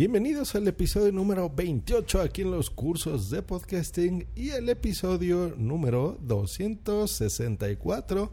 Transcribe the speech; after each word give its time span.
Bienvenidos 0.00 0.54
al 0.54 0.64
episodio 0.66 1.12
número 1.12 1.50
28 1.50 2.22
aquí 2.22 2.40
en 2.40 2.52
los 2.52 2.70
cursos 2.70 3.28
de 3.28 3.42
podcasting 3.42 4.26
y 4.34 4.48
el 4.48 4.70
episodio 4.70 5.54
número 5.58 6.16
264 6.22 8.32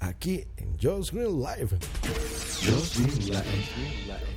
aquí 0.00 0.44
en 0.56 0.78
Just 0.80 1.12
Green 1.12 1.38
Live. 1.38 1.68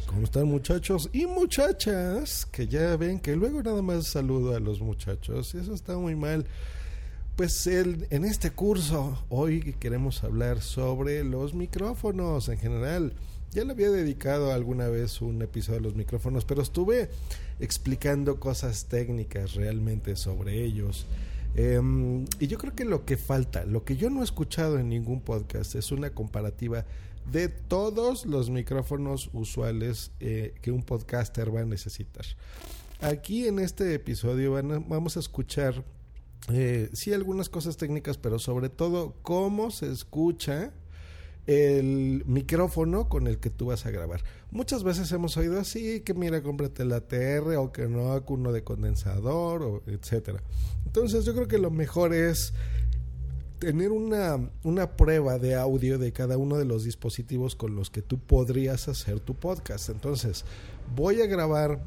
¿Cómo 0.06 0.24
están 0.24 0.50
muchachos 0.50 1.10
y 1.14 1.26
muchachas? 1.26 2.46
Que 2.46 2.68
ya 2.68 2.98
ven 2.98 3.22
que 3.22 3.38
luego 3.38 3.64
nada 3.64 3.82
más 3.82 4.08
saludo 4.08 4.54
a 4.54 4.60
los 4.60 4.82
muchachos 4.82 5.56
y 5.56 5.60
eso 5.60 5.74
está 5.74 5.96
muy 5.96 6.18
mal. 6.18 6.46
Pues 7.38 7.68
el, 7.68 8.06
en 8.10 8.26
este 8.26 8.52
curso 8.52 9.24
hoy 9.30 9.78
queremos 9.80 10.26
hablar 10.26 10.62
sobre 10.62 11.24
los 11.24 11.54
micrófonos 11.54 12.50
en 12.50 12.58
general. 12.58 13.14
Ya 13.56 13.64
le 13.64 13.72
había 13.72 13.90
dedicado 13.90 14.52
alguna 14.52 14.90
vez 14.90 15.22
un 15.22 15.42
episodio 15.42 15.80
a 15.80 15.82
los 15.82 15.96
micrófonos, 15.96 16.44
pero 16.44 16.62
estuve 16.62 17.10
explicando 17.62 18.38
cosas 18.38 18.88
técnicas 18.88 19.54
realmente 19.54 20.18
sobre 20.18 20.62
ellos. 20.66 21.06
Em, 21.56 22.26
y 22.42 22.48
yo 22.48 22.58
creo 22.58 22.76
que 22.76 22.84
lo 22.84 23.06
que 23.06 23.16
falta, 23.16 23.64
lo 23.64 23.86
que 23.86 23.96
yo 23.96 24.10
no 24.10 24.20
he 24.20 24.24
escuchado 24.26 24.78
en 24.78 24.90
ningún 24.90 25.22
podcast, 25.22 25.76
es 25.76 25.94
una 25.94 26.10
comparativa 26.10 26.84
de 27.32 27.48
todos 27.48 28.26
los 28.26 28.50
micrófonos 28.50 29.30
usuales 29.32 30.12
eh, 30.20 30.54
que 30.62 30.72
un 30.72 30.84
podcaster 30.84 31.56
va 31.56 31.62
a 31.62 31.66
necesitar. 31.66 32.26
Aquí 33.00 33.48
en 33.48 33.60
este 33.60 33.94
episodio 33.94 34.52
vamos 34.86 35.16
a 35.16 35.22
escuchar, 35.22 35.82
eh, 36.52 36.90
sí, 36.92 37.14
algunas 37.14 37.48
cosas 37.48 37.78
técnicas, 37.78 38.18
pero 38.18 38.38
sobre 38.38 38.68
todo 38.68 39.16
cómo 39.22 39.72
se 39.72 39.90
escucha 39.90 40.74
el 41.48 42.24
micrófono 42.26 43.08
con 43.08 43.28
el 43.28 43.40
que 43.40 43.50
tú 43.50 43.68
vas 43.68 43.86
a 43.86 43.92
grabar. 43.92 44.24
Muchas 44.52 44.84
veces 44.84 45.12
hemos 45.12 45.38
oído 45.38 45.60
así, 45.60 46.02
que 46.02 46.14
mira, 46.14 46.42
cómprate 46.42 46.86
la 46.86 47.02
TR 47.02 47.56
o 47.58 47.72
que 47.72 47.88
no, 47.88 48.24
uno 48.28 48.52
de 48.52 48.64
condensador, 48.64 49.62
o 49.62 49.84
etcétera. 49.88 50.42
Entonces 50.86 51.26
yo 51.26 51.34
creo 51.34 51.48
que 51.48 51.58
lo 51.58 51.72
mejor 51.72 52.14
es 52.14 52.54
tener 53.60 53.92
una, 53.92 54.50
una 54.64 54.96
prueba 54.96 55.40
de 55.40 55.56
audio 55.56 55.98
de 55.98 56.12
cada 56.12 56.38
uno 56.38 56.58
de 56.58 56.66
los 56.66 56.84
dispositivos 56.84 57.56
con 57.56 57.76
los 57.76 57.90
que 57.90 58.02
tú 58.02 58.20
podrías 58.20 58.88
hacer 58.88 59.20
tu 59.20 59.36
podcast. 59.36 59.90
Entonces, 59.90 60.46
voy 60.96 61.22
a 61.22 61.26
grabar 61.26 61.82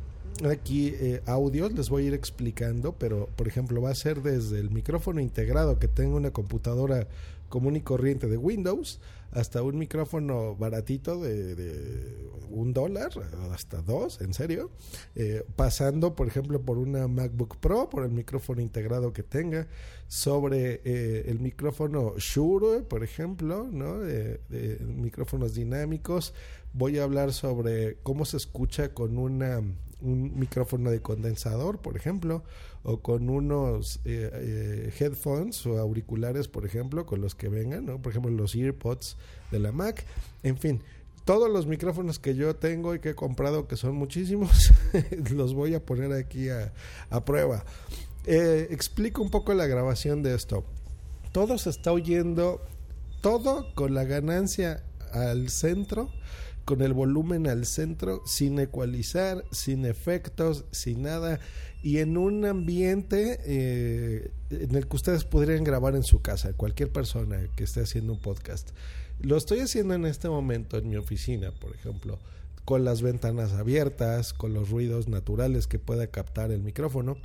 aquí 0.47 0.95
eh, 0.95 1.23
audios, 1.27 1.73
les 1.73 1.89
voy 1.89 2.05
a 2.05 2.07
ir 2.09 2.15
explicando, 2.15 2.93
pero 2.93 3.27
por 3.37 3.49
ejemplo 3.49 3.83
va 3.83 3.91
a 3.91 3.95
ser 3.95 4.23
desde 4.23 4.59
el 4.61 4.71
micrófono 4.71 5.21
integrado 5.21 5.79
que 5.79 5.89
tengo 5.89 6.17
una 6.17 6.31
computadora 6.31 7.09
común 7.49 7.77
y 7.77 7.81
corriente 7.81 8.27
de 8.29 8.37
Windows 8.37 9.01
hasta 9.33 9.63
un 9.63 9.79
micrófono 9.79 10.55
baratito 10.57 11.21
de, 11.21 12.29
un 12.51 12.73
dólar 12.73 13.11
hasta 13.53 13.83
dos, 13.83 14.21
en 14.21 14.33
serio, 14.33 14.71
eh, 15.15 15.45
pasando 15.57 16.15
por 16.15 16.29
ejemplo 16.29 16.63
por 16.63 16.79
una 16.79 17.09
MacBook 17.09 17.57
Pro, 17.57 17.91
por 17.91 18.05
el 18.05 18.11
micrófono 18.11 18.61
integrado 18.63 19.13
que 19.13 19.23
tenga, 19.23 19.67
sobre 20.07 20.81
eh, 20.85 21.25
el 21.27 21.41
micrófono 21.41 22.15
Shure, 22.17 22.81
por 22.83 23.05
ejemplo, 23.05 23.69
¿no? 23.71 23.99
de 23.99 24.41
micrófonos 24.81 25.55
dinámicos. 25.55 26.33
Voy 26.73 26.99
a 26.99 27.05
hablar 27.05 27.33
sobre 27.33 27.97
cómo 28.03 28.25
se 28.25 28.39
escucha 28.39 28.95
con 28.95 29.19
una 29.19 29.63
un 30.01 30.39
micrófono 30.39 30.91
de 30.91 31.01
condensador, 31.01 31.79
por 31.79 31.97
ejemplo, 31.97 32.43
o 32.83 33.01
con 33.01 33.29
unos 33.29 34.01
eh, 34.05 34.31
eh, 34.33 34.93
headphones 34.99 35.67
o 35.67 35.79
auriculares, 35.79 36.49
por 36.49 36.65
ejemplo, 36.65 37.07
con 37.07 37.21
los 37.21 37.35
que 37.35 37.49
vengan, 37.49 37.87
por 38.01 38.13
ejemplo, 38.13 38.31
los 38.31 38.55
earpods 38.55 39.17
de 39.51 39.59
la 39.59 39.73
Mac, 39.73 40.05
en 40.43 40.57
fin. 40.57 40.83
Todos 41.25 41.51
los 41.51 41.67
micrófonos 41.67 42.19
que 42.19 42.35
yo 42.35 42.57
tengo 42.57 42.95
y 42.95 43.01
que 43.01 43.11
he 43.11 43.15
comprado, 43.15 43.69
que 43.69 43.77
son 43.77 43.97
muchísimos, 43.97 44.73
los 45.35 45.53
voy 45.53 45.75
a 45.75 45.85
poner 45.85 46.13
aquí 46.13 46.49
a, 46.49 46.73
prueba. 47.25 47.65
Eh, 48.25 48.69
explico 48.71 49.21
un 49.21 49.31
poco 49.31 49.53
la 49.53 49.67
grabación 49.67 50.23
de 50.23 50.35
esto. 50.35 50.65
Todo 51.33 51.59
se 51.59 51.69
está 51.69 51.93
oyendo, 51.93 52.63
todo 53.21 53.75
con 53.75 53.93
la 53.93 54.05
ganancia 54.05 54.83
al 55.13 55.51
centro 55.51 56.11
con 56.69 56.83
el 56.83 56.93
volumen 56.93 57.47
al 57.47 57.65
centro, 57.65 58.21
sin 58.27 58.59
ecualizar, 58.59 59.43
sin 59.51 59.87
efectos, 59.87 60.67
sin 60.71 61.01
nada, 61.01 61.41
y 61.83 61.97
en 61.97 62.19
un 62.19 62.45
ambiente 62.45 63.41
eh, 63.47 64.33
en 64.51 64.75
el 64.75 64.87
que 64.87 64.97
ustedes 64.97 65.25
podrían 65.25 65.65
grabar 65.65 65.97
en 65.97 66.03
su 66.03 66.21
casa, 66.21 66.53
cualquier 66.53 66.93
persona 66.93 67.39
que 67.57 67.65
esté 67.65 67.81
haciendo 67.81 68.13
un 68.13 68.21
podcast. 68.21 68.73
Lo 69.19 69.39
estoy 69.39 69.61
haciendo 69.61 69.95
en 69.95 70.05
este 70.05 70.29
momento 70.29 70.77
en 70.77 70.91
mi 70.91 70.97
oficina, 70.97 71.53
por 71.53 71.75
ejemplo, 71.75 72.19
con 72.67 72.85
las 72.85 73.01
ventanas 73.01 73.55
abiertas, 73.55 74.35
con 74.35 74.53
los 74.53 74.69
ruidos 74.69 75.09
naturales 75.09 75.69
que 75.69 75.79
pueda 75.79 76.09
captar 76.09 76.51
el 76.53 76.61
micrófono, 76.61 77.17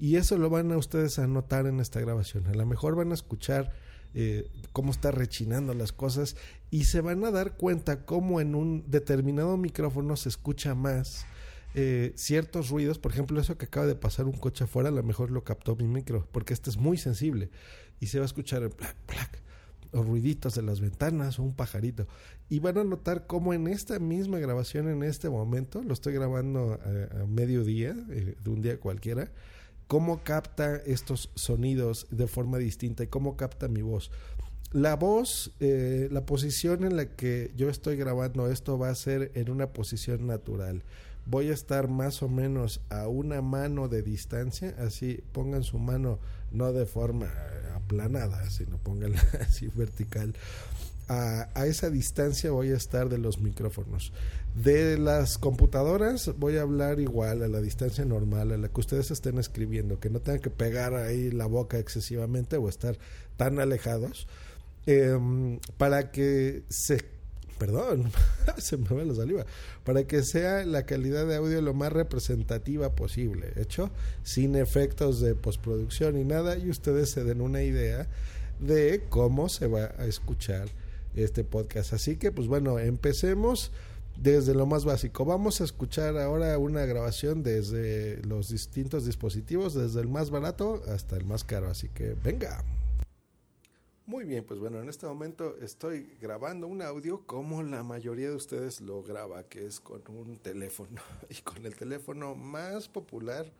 y 0.00 0.16
eso 0.16 0.38
lo 0.38 0.50
van 0.50 0.72
a 0.72 0.76
ustedes 0.76 1.20
a 1.20 1.28
notar 1.28 1.66
en 1.66 1.78
esta 1.78 2.00
grabación. 2.00 2.48
A 2.48 2.54
lo 2.54 2.66
mejor 2.66 2.96
van 2.96 3.12
a 3.12 3.14
escuchar 3.14 3.70
eh, 4.14 4.48
cómo 4.72 4.90
está 4.90 5.10
rechinando 5.10 5.74
las 5.74 5.92
cosas 5.92 6.36
y 6.70 6.84
se 6.84 7.00
van 7.00 7.24
a 7.24 7.30
dar 7.30 7.56
cuenta 7.56 8.04
cómo 8.04 8.40
en 8.40 8.54
un 8.54 8.84
determinado 8.90 9.56
micrófono 9.56 10.16
se 10.16 10.28
escucha 10.28 10.74
más 10.74 11.26
eh, 11.74 12.12
ciertos 12.16 12.70
ruidos, 12.70 12.98
por 12.98 13.12
ejemplo 13.12 13.40
eso 13.40 13.58
que 13.58 13.66
acaba 13.66 13.86
de 13.86 13.94
pasar 13.94 14.26
un 14.26 14.32
coche 14.32 14.64
afuera, 14.64 14.88
a 14.88 14.92
lo 14.92 15.02
mejor 15.02 15.30
lo 15.30 15.44
captó 15.44 15.76
mi 15.76 15.86
micro, 15.86 16.26
porque 16.32 16.54
este 16.54 16.70
es 16.70 16.76
muy 16.76 16.96
sensible 16.96 17.50
y 18.00 18.06
se 18.06 18.18
va 18.18 18.24
a 18.24 18.26
escuchar 18.26 18.62
el 18.62 18.72
o 19.92 20.02
ruiditos 20.02 20.54
de 20.54 20.62
las 20.62 20.80
ventanas 20.80 21.38
o 21.38 21.42
un 21.42 21.54
pajarito. 21.54 22.06
Y 22.48 22.60
van 22.60 22.78
a 22.78 22.84
notar 22.84 23.26
cómo 23.26 23.54
en 23.54 23.68
esta 23.68 23.98
misma 23.98 24.38
grabación, 24.38 24.88
en 24.88 25.02
este 25.02 25.28
momento, 25.30 25.82
lo 25.82 25.92
estoy 25.92 26.14
grabando 26.14 26.78
a, 26.84 27.26
mediodía, 27.26 27.96
eh, 28.10 28.36
de 28.42 28.50
un 28.50 28.62
día 28.62 28.78
cualquiera, 28.78 29.30
cómo 29.88 30.22
capta 30.22 30.76
estos 30.76 31.30
sonidos 31.34 32.06
de 32.10 32.28
forma 32.28 32.58
distinta 32.58 33.02
y 33.02 33.08
cómo 33.08 33.36
capta 33.36 33.66
mi 33.68 33.82
voz. 33.82 34.10
La 34.70 34.96
voz, 34.96 35.50
eh, 35.60 36.08
la 36.12 36.26
posición 36.26 36.84
en 36.84 36.94
la 36.94 37.06
que 37.06 37.52
yo 37.56 37.70
estoy 37.70 37.96
grabando 37.96 38.50
esto 38.50 38.78
va 38.78 38.90
a 38.90 38.94
ser 38.94 39.32
en 39.34 39.50
una 39.50 39.68
posición 39.68 40.26
natural. 40.26 40.84
Voy 41.24 41.48
a 41.48 41.54
estar 41.54 41.88
más 41.88 42.22
o 42.22 42.28
menos 42.28 42.82
a 42.90 43.08
una 43.08 43.40
mano 43.40 43.88
de 43.88 44.02
distancia, 44.02 44.74
así 44.78 45.22
pongan 45.32 45.64
su 45.64 45.78
mano 45.78 46.18
no 46.52 46.72
de 46.72 46.84
forma 46.84 47.32
aplanada, 47.74 48.48
sino 48.50 48.76
pónganla 48.78 49.22
así 49.40 49.68
vertical 49.74 50.34
a, 51.08 51.66
esa 51.66 51.90
distancia 51.90 52.50
voy 52.50 52.70
a 52.70 52.76
estar 52.76 53.08
de 53.08 53.18
los 53.18 53.40
micrófonos. 53.40 54.12
De 54.54 54.98
las 54.98 55.38
computadoras 55.38 56.32
voy 56.36 56.56
a 56.56 56.62
hablar 56.62 57.00
igual 57.00 57.42
a 57.42 57.48
la 57.48 57.60
distancia 57.60 58.04
normal, 58.04 58.52
a 58.52 58.58
la 58.58 58.68
que 58.68 58.80
ustedes 58.80 59.10
estén 59.10 59.38
escribiendo, 59.38 60.00
que 60.00 60.10
no 60.10 60.20
tengan 60.20 60.40
que 60.40 60.50
pegar 60.50 60.94
ahí 60.94 61.30
la 61.30 61.46
boca 61.46 61.78
excesivamente 61.78 62.56
o 62.56 62.68
estar 62.68 62.98
tan 63.36 63.58
alejados, 63.58 64.26
em, 64.86 65.58
para 65.76 66.10
que 66.10 66.62
se 66.68 67.18
perdón, 67.58 68.12
se 68.58 68.76
me 68.76 68.88
va 68.88 69.02
la 69.02 69.14
saliva, 69.14 69.44
para 69.84 70.04
que 70.04 70.22
sea 70.22 70.64
la 70.64 70.84
calidad 70.86 71.26
de 71.26 71.36
audio 71.36 71.60
lo 71.60 71.74
más 71.74 71.92
representativa 71.92 72.94
posible, 72.94 73.52
hecho 73.56 73.90
sin 74.22 74.54
efectos 74.54 75.20
de 75.20 75.34
postproducción 75.34 76.16
y 76.18 76.24
nada, 76.24 76.56
y 76.56 76.70
ustedes 76.70 77.10
se 77.10 77.24
den 77.24 77.40
una 77.40 77.62
idea 77.62 78.06
de 78.60 79.02
cómo 79.08 79.48
se 79.48 79.66
va 79.66 79.92
a 79.98 80.06
escuchar 80.06 80.68
este 81.22 81.44
podcast. 81.44 81.92
Así 81.92 82.16
que, 82.16 82.32
pues 82.32 82.48
bueno, 82.48 82.78
empecemos 82.78 83.72
desde 84.16 84.54
lo 84.54 84.66
más 84.66 84.84
básico. 84.84 85.24
Vamos 85.24 85.60
a 85.60 85.64
escuchar 85.64 86.18
ahora 86.18 86.58
una 86.58 86.84
grabación 86.84 87.42
desde 87.42 88.20
los 88.24 88.48
distintos 88.48 89.06
dispositivos, 89.06 89.74
desde 89.74 90.00
el 90.00 90.08
más 90.08 90.30
barato 90.30 90.82
hasta 90.88 91.16
el 91.16 91.24
más 91.24 91.44
caro. 91.44 91.68
Así 91.68 91.88
que, 91.88 92.14
venga. 92.22 92.64
Muy 94.06 94.24
bien, 94.24 94.42
pues 94.42 94.58
bueno, 94.58 94.80
en 94.80 94.88
este 94.88 95.06
momento 95.06 95.56
estoy 95.60 96.16
grabando 96.18 96.66
un 96.66 96.80
audio 96.80 97.26
como 97.26 97.62
la 97.62 97.82
mayoría 97.82 98.30
de 98.30 98.36
ustedes 98.36 98.80
lo 98.80 99.02
graba, 99.02 99.44
que 99.44 99.66
es 99.66 99.80
con 99.80 100.00
un 100.08 100.38
teléfono. 100.38 101.02
Y 101.28 101.42
con 101.42 101.66
el 101.66 101.76
teléfono 101.76 102.34
más 102.34 102.88
popular 102.88 103.52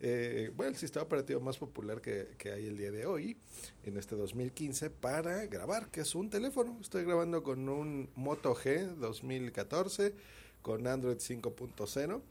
eh, 0.00 0.50
bueno, 0.56 0.70
el 0.70 0.76
sistema 0.76 1.04
operativo 1.04 1.40
más 1.40 1.58
popular 1.58 2.00
que, 2.00 2.28
hay 2.50 2.66
el 2.66 2.78
día 2.78 2.90
de 2.90 3.04
hoy, 3.04 3.36
en 3.84 3.98
este 3.98 4.16
2015, 4.16 4.88
para 4.88 5.46
grabar, 5.46 5.90
que 5.90 6.00
es 6.00 6.14
un 6.14 6.30
teléfono. 6.30 6.78
Estoy 6.80 7.04
grabando 7.04 7.42
con 7.42 7.68
un 7.68 8.08
Moto 8.14 8.54
G 8.54 8.94
2014 8.96 10.14
con 10.62 10.86
Android 10.86 11.16
5.0. 11.16 12.22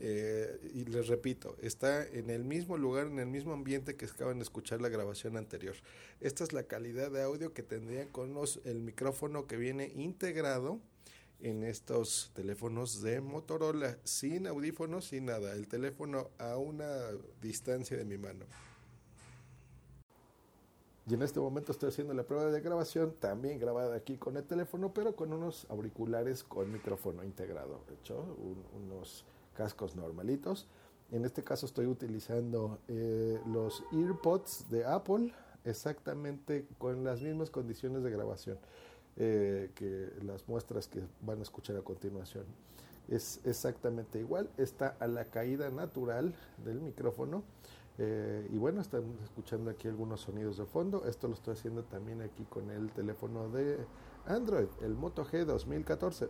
Eh, 0.00 0.70
y 0.74 0.84
les 0.84 1.08
repito, 1.08 1.56
está 1.60 2.06
en 2.06 2.30
el 2.30 2.44
mismo 2.44 2.78
lugar, 2.78 3.08
en 3.08 3.18
el 3.18 3.26
mismo 3.26 3.52
ambiente 3.52 3.96
que 3.96 4.06
acaban 4.06 4.38
de 4.38 4.44
escuchar 4.44 4.80
la 4.80 4.88
grabación 4.88 5.36
anterior. 5.36 5.74
Esta 6.20 6.44
es 6.44 6.52
la 6.52 6.62
calidad 6.62 7.10
de 7.10 7.22
audio 7.22 7.52
que 7.52 7.62
tendría 7.62 8.06
con 8.10 8.32
los, 8.32 8.60
el 8.64 8.80
micrófono 8.80 9.46
que 9.46 9.56
viene 9.56 9.92
integrado 9.96 10.80
en 11.40 11.62
estos 11.64 12.30
teléfonos 12.34 13.02
de 13.02 13.20
Motorola, 13.20 13.96
sin 14.04 14.46
audífonos, 14.46 15.06
sin 15.06 15.26
nada. 15.26 15.52
El 15.52 15.68
teléfono 15.68 16.30
a 16.38 16.56
una 16.56 16.86
distancia 17.40 17.96
de 17.96 18.04
mi 18.04 18.18
mano. 18.18 18.44
Y 21.08 21.14
en 21.14 21.22
este 21.22 21.40
momento 21.40 21.72
estoy 21.72 21.88
haciendo 21.88 22.12
la 22.12 22.24
prueba 22.24 22.50
de 22.50 22.60
grabación, 22.60 23.14
también 23.18 23.58
grabada 23.58 23.96
aquí 23.96 24.18
con 24.18 24.36
el 24.36 24.44
teléfono, 24.44 24.92
pero 24.92 25.16
con 25.16 25.32
unos 25.32 25.66
auriculares 25.70 26.44
con 26.44 26.70
micrófono 26.70 27.24
integrado, 27.24 27.80
hecho, 27.98 28.36
unos 28.76 29.24
cascos 29.54 29.96
normalitos. 29.96 30.66
En 31.10 31.24
este 31.24 31.42
caso 31.42 31.64
estoy 31.64 31.86
utilizando 31.86 32.78
eh, 32.88 33.40
los 33.46 33.82
EarPods 33.92 34.68
de 34.68 34.84
Apple, 34.84 35.32
exactamente 35.64 36.66
con 36.76 37.04
las 37.04 37.22
mismas 37.22 37.48
condiciones 37.48 38.02
de 38.02 38.10
grabación 38.10 38.58
eh, 39.20 39.70
que 39.74 40.12
las 40.22 40.48
muestras 40.48 40.88
que 40.88 41.02
van 41.22 41.40
a 41.40 41.42
escuchar 41.42 41.76
a 41.76 41.82
continuación. 41.82 42.44
Es 43.08 43.40
exactamente 43.44 44.18
igual, 44.20 44.48
está 44.58 44.96
a 45.00 45.08
la 45.08 45.24
caída 45.24 45.70
natural 45.70 46.34
del 46.64 46.80
micrófono 46.80 47.42
eh, 47.98 48.48
y 48.52 48.58
bueno, 48.58 48.80
están 48.80 49.02
escuchando 49.24 49.70
aquí 49.70 49.88
algunos 49.88 50.20
sonidos 50.20 50.56
de 50.56 50.66
fondo. 50.66 51.04
Esto 51.04 51.26
lo 51.26 51.34
estoy 51.34 51.54
haciendo 51.54 51.82
también 51.82 52.22
aquí 52.22 52.44
con 52.44 52.70
el 52.70 52.92
teléfono 52.92 53.48
de 53.48 53.78
Android, 54.26 54.68
el 54.82 54.94
Moto 54.94 55.24
G 55.24 55.44
2014. 55.44 56.28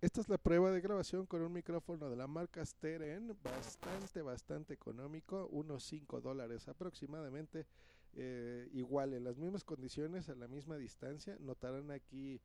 Esta 0.00 0.20
es 0.20 0.28
la 0.28 0.38
prueba 0.38 0.70
de 0.70 0.80
grabación 0.80 1.26
con 1.26 1.42
un 1.42 1.52
micrófono 1.52 2.08
de 2.08 2.16
la 2.16 2.26
marca 2.26 2.64
Steren, 2.64 3.36
bastante, 3.42 4.22
bastante 4.22 4.72
económico, 4.72 5.48
unos 5.50 5.82
5 5.84 6.20
dólares 6.20 6.68
aproximadamente. 6.68 7.66
Eh, 8.14 8.68
igual, 8.72 9.14
en 9.14 9.24
las 9.24 9.38
mismas 9.38 9.64
condiciones, 9.64 10.28
a 10.28 10.34
la 10.34 10.48
misma 10.48 10.76
distancia, 10.76 11.36
notarán 11.40 11.90
aquí 11.90 12.40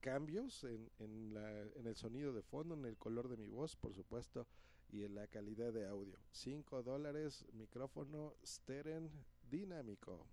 cambios 0.00 0.64
en, 0.64 0.90
en, 0.98 1.34
la, 1.34 1.62
en 1.76 1.86
el 1.86 1.96
sonido 1.96 2.32
de 2.32 2.42
fondo, 2.42 2.74
en 2.74 2.84
el 2.84 2.96
color 2.96 3.28
de 3.28 3.36
mi 3.36 3.48
voz, 3.48 3.76
por 3.76 3.94
supuesto 3.94 4.46
y 4.90 5.04
en 5.04 5.14
la 5.14 5.26
calidad 5.26 5.72
de 5.72 5.86
audio. 5.86 6.18
5 6.30 6.82
dólares, 6.82 7.44
micrófono 7.52 8.34
Steren 8.44 9.10
dinámico. 9.50 10.26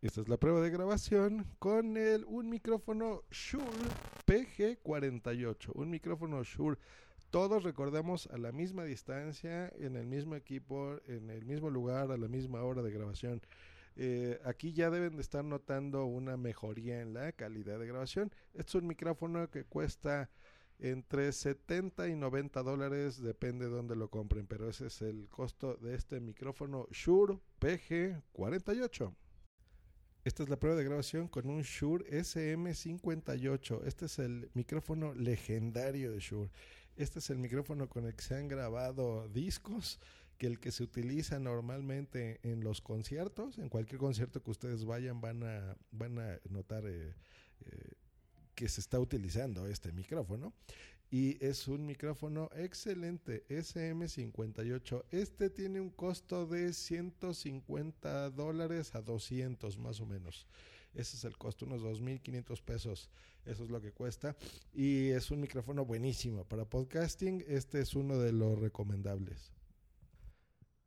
Esta 0.00 0.20
es 0.20 0.28
la 0.28 0.36
prueba 0.36 0.60
de 0.60 0.70
grabación 0.70 1.46
con 1.58 1.96
el, 1.96 2.24
un 2.24 2.48
micrófono 2.48 3.22
Shure 3.30 3.64
PG48. 4.26 5.70
Un 5.74 5.90
micrófono 5.90 6.42
Shure. 6.42 6.78
Todos 7.32 7.62
recordamos 7.62 8.26
a 8.26 8.36
la 8.36 8.52
misma 8.52 8.84
distancia, 8.84 9.72
en 9.78 9.96
el 9.96 10.06
mismo 10.06 10.34
equipo, 10.34 10.98
en 11.06 11.30
el 11.30 11.46
mismo 11.46 11.70
lugar, 11.70 12.10
a 12.10 12.18
la 12.18 12.28
misma 12.28 12.62
hora 12.62 12.82
de 12.82 12.90
grabación. 12.90 13.40
Eh, 13.96 14.38
aquí 14.44 14.74
ya 14.74 14.90
deben 14.90 15.16
de 15.16 15.22
estar 15.22 15.42
notando 15.42 16.04
una 16.04 16.36
mejoría 16.36 17.00
en 17.00 17.14
la 17.14 17.32
calidad 17.32 17.78
de 17.78 17.86
grabación. 17.86 18.34
Este 18.52 18.68
es 18.68 18.74
un 18.74 18.86
micrófono 18.86 19.48
que 19.48 19.64
cuesta 19.64 20.28
entre 20.78 21.32
70 21.32 22.10
y 22.10 22.16
90 22.16 22.62
dólares, 22.62 23.22
depende 23.22 23.64
de 23.64 23.70
dónde 23.70 23.96
lo 23.96 24.10
compren, 24.10 24.46
pero 24.46 24.68
ese 24.68 24.88
es 24.88 25.00
el 25.00 25.30
costo 25.30 25.76
de 25.76 25.94
este 25.94 26.20
micrófono 26.20 26.86
Shure 26.90 27.38
PG48. 27.62 29.14
Esta 30.24 30.42
es 30.44 30.48
la 30.50 30.56
prueba 30.56 30.76
de 30.76 30.84
grabación 30.84 31.28
con 31.28 31.48
un 31.48 31.62
Shure 31.62 32.04
SM58. 32.10 33.86
Este 33.86 34.04
es 34.04 34.18
el 34.18 34.50
micrófono 34.52 35.14
legendario 35.14 36.12
de 36.12 36.20
Shure. 36.20 36.50
Este 36.96 37.20
es 37.20 37.30
el 37.30 37.38
micrófono 37.38 37.88
con 37.88 38.06
el 38.06 38.14
que 38.14 38.22
se 38.22 38.34
han 38.34 38.48
grabado 38.48 39.28
discos, 39.28 39.98
que 40.36 40.46
el 40.46 40.60
que 40.60 40.72
se 40.72 40.82
utiliza 40.82 41.38
normalmente 41.38 42.38
en 42.42 42.62
los 42.62 42.80
conciertos, 42.80 43.58
en 43.58 43.68
cualquier 43.68 43.98
concierto 43.98 44.42
que 44.42 44.50
ustedes 44.50 44.84
vayan 44.84 45.20
van 45.20 45.42
a, 45.42 45.76
van 45.90 46.18
a 46.18 46.38
notar 46.50 46.84
eh, 46.86 47.14
eh, 47.60 47.92
que 48.54 48.68
se 48.68 48.80
está 48.80 49.00
utilizando 49.00 49.66
este 49.66 49.92
micrófono. 49.92 50.52
Y 51.10 51.42
es 51.44 51.68
un 51.68 51.84
micrófono 51.84 52.48
excelente 52.54 53.46
SM58 53.48 55.04
este 55.10 55.50
tiene 55.50 55.78
un 55.78 55.90
costo 55.90 56.46
de 56.46 56.72
150 56.72 58.30
dólares 58.30 58.94
a 58.94 59.02
200 59.02 59.76
más 59.76 60.00
o 60.00 60.06
menos 60.06 60.46
ese 60.94 61.16
es 61.16 61.24
el 61.24 61.36
costo 61.36 61.66
unos 61.66 61.82
2.500 61.82 62.62
pesos. 62.62 63.10
Eso 63.44 63.64
es 63.64 63.70
lo 63.70 63.80
que 63.80 63.92
cuesta. 63.92 64.36
Y 64.72 65.08
es 65.08 65.30
un 65.30 65.40
micrófono 65.40 65.84
buenísimo 65.84 66.44
para 66.44 66.64
podcasting. 66.64 67.44
Este 67.48 67.80
es 67.80 67.94
uno 67.94 68.18
de 68.18 68.32
los 68.32 68.58
recomendables. 68.58 69.52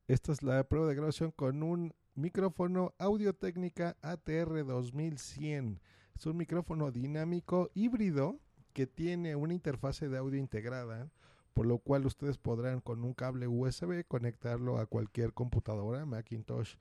Esta 0.08 0.32
es 0.32 0.44
la 0.44 0.64
prueba 0.68 0.88
de 0.88 0.96
grabación 0.96 1.32
con 1.32 1.64
un 1.64 1.94
micrófono 2.14 2.94
Audio 3.00 3.34
Técnica 3.34 3.98
ATR 4.02 4.66
2100 4.66 5.82
es 6.18 6.26
un 6.26 6.38
micrófono 6.38 6.92
dinámico 6.92 7.70
híbrido 7.74 8.40
que 8.72 8.88
tiene 8.88 9.36
una 9.36 9.54
interfase 9.54 10.08
de 10.08 10.18
audio 10.18 10.40
integrada, 10.40 11.12
por 11.54 11.66
lo 11.66 11.80
cual 11.80 12.06
ustedes 12.06 12.38
podrán 12.38 12.80
con 12.80 13.04
un 13.04 13.14
cable 13.14 13.48
USB 13.48 14.06
conectarlo 14.08 14.78
a 14.78 14.86
cualquier 14.86 15.34
computadora, 15.34 16.06
Macintosh 16.06 16.76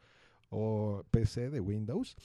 o 0.51 1.03
PC 1.11 1.51
de 1.51 1.59
Windows. 1.59 2.17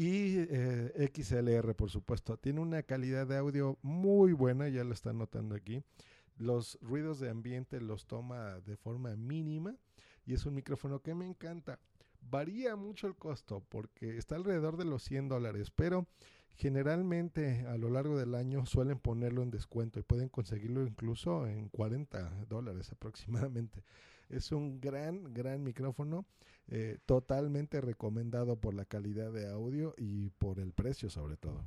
Y 0.00 0.46
eh, 0.48 1.10
XLR, 1.14 1.74
por 1.74 1.90
supuesto. 1.90 2.38
Tiene 2.38 2.60
una 2.60 2.82
calidad 2.82 3.26
de 3.26 3.36
audio 3.36 3.76
muy 3.82 4.32
buena, 4.32 4.66
ya 4.70 4.82
lo 4.82 4.94
están 4.94 5.18
notando 5.18 5.54
aquí. 5.54 5.82
Los 6.38 6.78
ruidos 6.80 7.20
de 7.20 7.28
ambiente 7.28 7.82
los 7.82 8.06
toma 8.06 8.60
de 8.60 8.78
forma 8.78 9.14
mínima 9.14 9.76
y 10.24 10.32
es 10.32 10.46
un 10.46 10.54
micrófono 10.54 11.02
que 11.02 11.14
me 11.14 11.26
encanta. 11.26 11.78
Varía 12.22 12.76
mucho 12.76 13.08
el 13.08 13.14
costo 13.14 13.62
porque 13.68 14.16
está 14.16 14.36
alrededor 14.36 14.78
de 14.78 14.86
los 14.86 15.02
100 15.02 15.28
dólares, 15.28 15.70
pero 15.70 16.06
generalmente 16.54 17.66
a 17.66 17.76
lo 17.76 17.90
largo 17.90 18.18
del 18.18 18.34
año 18.34 18.64
suelen 18.64 18.98
ponerlo 18.98 19.42
en 19.42 19.50
descuento 19.50 20.00
y 20.00 20.02
pueden 20.02 20.30
conseguirlo 20.30 20.86
incluso 20.86 21.46
en 21.46 21.68
40 21.68 22.46
dólares 22.48 22.90
aproximadamente. 22.90 23.84
Es 24.30 24.50
un 24.50 24.80
gran, 24.80 25.34
gran 25.34 25.62
micrófono, 25.62 26.24
eh, 26.70 26.98
totalmente 27.04 27.80
recomendado 27.80 28.60
por 28.60 28.74
la 28.74 28.84
calidad 28.84 29.32
de 29.32 29.48
audio 29.48 29.94
y 29.98 30.30
por 30.30 30.60
el 30.60 30.72
precio 30.72 31.10
sobre 31.10 31.36
todo. 31.36 31.64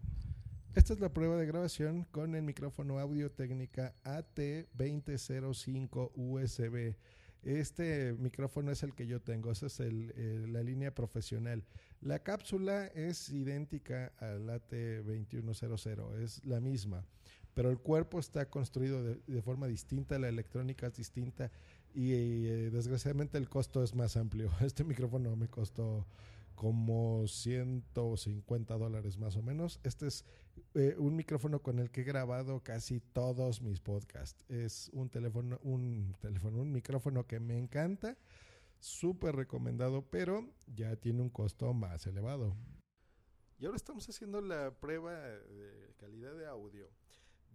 Esta 0.75 0.93
es 0.93 0.99
la 0.99 1.13
prueba 1.13 1.37
de 1.37 1.45
grabación 1.45 2.05
con 2.05 2.33
el 2.33 2.41
micrófono 2.41 2.99
Audio 2.99 3.29
Técnica 3.29 3.93
AT2005 4.05 6.11
USB. 6.15 6.95
Este 7.43 8.13
micrófono 8.13 8.71
es 8.71 8.81
el 8.83 8.95
que 8.95 9.05
yo 9.05 9.21
tengo, 9.21 9.51
esa 9.51 9.67
es 9.67 9.79
la 9.81 10.63
línea 10.63 10.95
profesional. 10.95 11.63
La 11.99 12.19
cápsula 12.19 12.87
es 12.87 13.29
idéntica 13.29 14.13
al 14.17 14.47
AT2100, 14.47 16.21
es 16.21 16.43
la 16.45 16.59
misma, 16.59 17.05
pero 17.53 17.69
el 17.69 17.77
cuerpo 17.77 18.19
está 18.19 18.49
construido 18.49 19.03
de, 19.03 19.41
forma 19.41 19.67
distinta, 19.67 20.17
la 20.17 20.29
electrónica 20.29 20.87
es 20.87 20.95
distinta 20.95 21.51
y 21.93 22.13
eh, 22.13 22.69
desgraciadamente 22.71 23.37
el 23.37 23.49
costo 23.49 23.83
es 23.83 23.95
más 23.95 24.17
amplio. 24.17 24.49
Este 24.61 24.83
micrófono 24.83 25.35
me 25.35 25.47
costó 25.47 26.05
como 26.55 27.27
150 27.27 28.77
dólares 28.77 29.17
más 29.17 29.35
o 29.35 29.41
menos. 29.41 29.79
Este 29.83 30.07
es 30.07 30.25
eh, 30.75 30.95
un 30.97 31.15
micrófono 31.15 31.61
con 31.61 31.79
el 31.79 31.91
que 31.91 32.01
he 32.01 32.03
grabado 32.03 32.61
casi 32.61 32.99
todos 32.99 33.61
mis 33.61 33.79
podcasts. 33.79 34.43
Es 34.49 34.89
un 34.93 35.09
teléfono, 35.09 35.59
un 35.63 36.15
teléfono, 36.19 36.61
un 36.61 36.71
micrófono 36.71 37.25
que 37.25 37.39
me 37.39 37.57
encanta, 37.57 38.17
súper 38.79 39.35
recomendado, 39.35 40.03
pero 40.09 40.47
ya 40.67 40.95
tiene 40.95 41.21
un 41.21 41.29
costo 41.29 41.73
más 41.73 42.05
elevado. 42.07 42.55
Y 43.59 43.65
ahora 43.65 43.77
estamos 43.77 44.07
haciendo 44.09 44.41
la 44.41 44.71
prueba 44.71 45.13
de 45.13 45.93
calidad 45.97 46.35
de 46.35 46.47
audio 46.47 46.89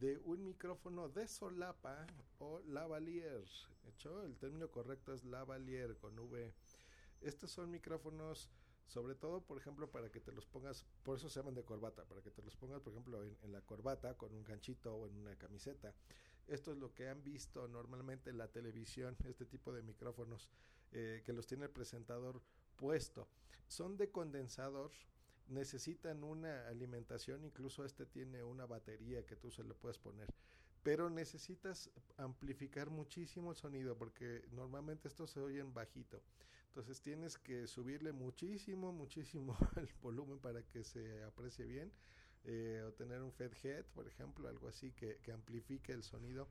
de 0.00 0.18
un 0.24 0.44
micrófono 0.44 1.08
de 1.08 1.26
solapa 1.26 2.06
o 2.38 2.60
lavalier. 2.60 3.44
hecho, 3.88 4.22
el 4.22 4.36
término 4.36 4.70
correcto 4.70 5.12
es 5.12 5.24
lavalier 5.24 5.96
con 5.96 6.18
V. 6.18 6.52
Estos 7.20 7.50
son 7.50 7.70
micrófonos 7.70 8.50
sobre 8.88 9.14
todo, 9.14 9.42
por 9.42 9.58
ejemplo, 9.58 9.90
para 9.90 10.10
que 10.10 10.18
te 10.18 10.32
los 10.32 10.46
pongas, 10.46 10.86
por 11.02 11.18
eso 11.18 11.28
se 11.28 11.38
llaman 11.38 11.54
de 11.54 11.62
corbata, 11.62 12.04
para 12.06 12.22
que 12.22 12.30
te 12.30 12.42
los 12.42 12.56
pongas, 12.56 12.80
por 12.80 12.94
ejemplo, 12.94 13.22
en, 13.22 13.52
la 13.52 13.60
corbata 13.60 14.16
con 14.16 14.34
un 14.34 14.42
ganchito 14.42 14.94
o 14.94 15.06
en 15.06 15.14
una 15.14 15.36
camiseta. 15.36 15.94
Esto 16.46 16.72
es 16.72 16.78
lo 16.78 16.94
que 16.94 17.08
han 17.08 17.22
visto 17.22 17.68
normalmente 17.68 18.30
en 18.30 18.38
la 18.38 18.48
televisión, 18.48 19.14
este 19.24 19.44
tipo 19.44 19.74
de 19.74 19.82
micrófonos 19.82 20.48
eh, 20.92 21.22
que 21.24 21.34
los 21.34 21.46
tiene 21.46 21.66
el 21.66 21.70
presentador 21.70 22.40
puesto. 22.76 23.28
Son 23.66 23.98
de 23.98 24.10
condensador, 24.10 24.90
necesitan 25.48 26.24
una 26.24 26.68
alimentación, 26.68 27.44
incluso 27.44 27.84
este 27.84 28.06
tiene 28.06 28.42
una 28.44 28.66
batería 28.66 29.24
que 29.26 29.36
tú 29.36 29.50
se 29.50 29.64
le 29.64 29.74
puedes 29.74 29.98
poner 29.98 30.32
pero 30.82 31.10
necesitas 31.10 31.90
amplificar 32.16 32.90
muchísimo 32.90 33.50
el 33.50 33.56
sonido 33.56 33.98
porque 33.98 34.44
normalmente 34.52 35.08
estos 35.08 35.30
se 35.30 35.40
oyen 35.40 35.74
bajito. 35.74 36.22
Entonces 36.68 37.00
tienes 37.02 37.36
que 37.38 37.66
subirle 37.66 38.12
muchísimo, 38.12 38.92
muchísimo 38.92 39.56
el 39.76 39.88
volumen 40.00 40.38
para 40.38 40.62
que 40.62 40.84
se 40.84 41.22
aprecie 41.24 41.66
bien. 41.66 41.92
eh, 42.44 42.82
o 42.86 42.92
tener 42.92 43.20
un 43.22 43.32
FedHead, 43.32 43.84
por 43.86 44.06
ejemplo, 44.08 44.48
algo 44.48 44.68
así 44.68 44.92
que, 44.92 45.18
que 45.20 45.32
amplifique 45.32 45.92
el 45.92 46.02
sonido. 46.04 46.48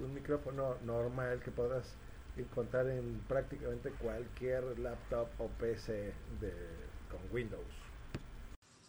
un 0.00 0.14
micrófono 0.14 0.76
normal 0.84 1.40
que 1.40 1.50
podrás 1.50 1.94
encontrar 2.36 2.88
en 2.88 3.20
prácticamente 3.26 3.90
cualquier 3.92 4.78
laptop 4.78 5.28
o 5.38 5.48
PC 5.48 6.12
con 7.10 7.20
Windows. 7.32 7.87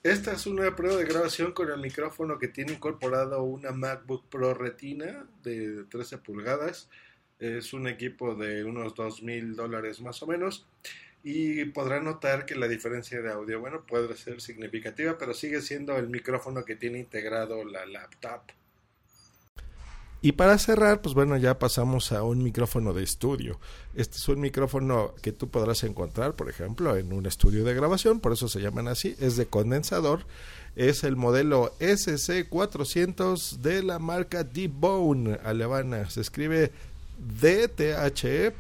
Esta 0.03 0.31
es 0.31 0.47
una 0.47 0.75
prueba 0.75 0.97
de 0.97 1.05
grabación 1.05 1.51
con 1.51 1.69
el 1.69 1.79
micrófono 1.79 2.39
que 2.39 2.47
tiene 2.47 2.73
incorporado 2.73 3.43
una 3.43 3.71
MacBook 3.71 4.29
Pro 4.29 4.53
Retina 4.53 5.27
de 5.43 5.83
13 5.89 6.19
pulgadas 6.19 6.89
es 7.39 7.73
un 7.73 7.87
equipo 7.87 8.35
de 8.35 8.63
unos 8.65 8.95
dos 8.95 9.23
mil 9.23 9.55
dólares 9.55 10.01
más 10.01 10.21
o 10.21 10.27
menos. 10.27 10.67
Y 11.23 11.65
podrá 11.65 11.99
notar 11.99 12.45
que 12.45 12.55
la 12.55 12.67
diferencia 12.67 13.21
de 13.21 13.31
audio, 13.31 13.59
bueno, 13.59 13.85
puede 13.85 14.15
ser 14.15 14.39
significativa, 14.39 15.17
pero 15.17 15.33
sigue 15.33 15.61
siendo 15.61 15.97
el 15.97 16.07
micrófono 16.07 16.63
que 16.63 16.75
tiene 16.75 16.99
integrado 16.99 17.65
la 17.65 17.85
laptop. 17.85 18.43
Y 20.21 20.33
para 20.33 20.57
cerrar, 20.57 21.01
pues 21.01 21.15
bueno, 21.15 21.38
ya 21.38 21.59
pasamos 21.59 22.11
a 22.11 22.23
un 22.23 22.43
micrófono 22.43 22.91
de 22.93 23.03
estudio. 23.03 23.57
Este 23.95 24.17
es 24.17 24.27
un 24.27 24.41
micrófono 24.41 25.13
que 25.21 25.31
tú 25.31 25.47
podrás 25.47 25.83
encontrar, 25.85 26.33
por 26.33 26.49
ejemplo, 26.49 26.97
en 26.97 27.13
un 27.13 27.25
estudio 27.25 27.63
de 27.63 27.73
grabación, 27.73 28.19
por 28.19 28.33
eso 28.33 28.49
se 28.49 28.59
llaman 28.59 28.89
así, 28.89 29.15
es 29.19 29.38
de 29.38 29.45
condensador. 29.45 30.25
Es 30.75 31.05
el 31.05 31.15
modelo 31.15 31.71
SC400 31.79 33.57
de 33.57 33.81
la 33.81 33.97
marca 33.97 34.43
D-Bone 34.43 35.39
alemana. 35.43 36.09
Se 36.09 36.19
escribe 36.21 36.71
dthe.bone, 37.41 38.53